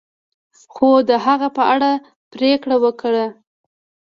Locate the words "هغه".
1.25-1.47